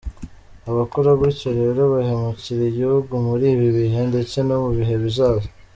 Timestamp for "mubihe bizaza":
4.63-5.47